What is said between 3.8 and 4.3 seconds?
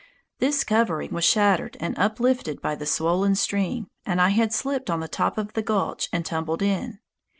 and I